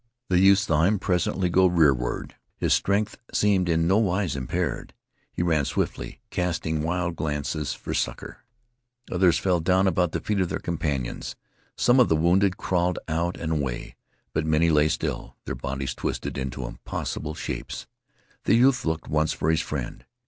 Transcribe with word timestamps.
The 0.29 0.39
youth 0.39 0.57
saw 0.57 0.81
him 0.85 0.97
presently 0.97 1.47
go 1.47 1.67
rearward. 1.67 2.33
His 2.57 2.73
strength 2.73 3.17
seemed 3.31 3.69
in 3.69 3.85
nowise 3.87 4.35
impaired. 4.35 4.95
He 5.31 5.43
ran 5.43 5.63
swiftly, 5.63 6.21
casting 6.31 6.81
wild 6.81 7.15
glances 7.15 7.75
for 7.75 7.93
succor. 7.93 8.39
Others 9.11 9.37
fell 9.37 9.59
down 9.59 9.85
about 9.85 10.11
the 10.11 10.19
feet 10.19 10.41
of 10.41 10.49
their 10.49 10.57
companions. 10.57 11.35
Some 11.77 11.99
of 11.99 12.09
the 12.09 12.15
wounded 12.15 12.57
crawled 12.57 12.97
out 13.07 13.37
and 13.37 13.51
away, 13.51 13.95
but 14.33 14.43
many 14.43 14.71
lay 14.71 14.87
still, 14.89 15.35
their 15.45 15.53
bodies 15.53 15.93
twisted 15.93 16.35
into 16.35 16.65
impossible 16.65 17.35
shapes. 17.35 17.85
The 18.45 18.55
youth 18.55 18.83
looked 18.85 19.07
once 19.07 19.33
for 19.33 19.51
his 19.51 19.61
friend. 19.61 20.03